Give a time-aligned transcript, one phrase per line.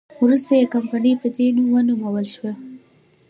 [0.23, 2.51] وروسته یې کمپنۍ په دې نوم ونومول شوه.